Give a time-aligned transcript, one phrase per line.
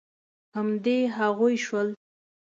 [0.55, 1.87] همدې هغوی شول.